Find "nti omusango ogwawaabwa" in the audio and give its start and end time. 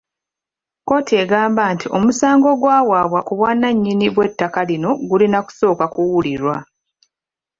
1.73-3.19